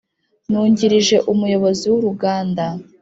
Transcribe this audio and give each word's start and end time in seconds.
nungirije 0.49 1.17
umuyobozi 1.31 1.85
wuruganda 1.93 2.65